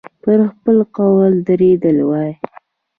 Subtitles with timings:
[0.21, 2.31] پر خپل قول درېدلی وای.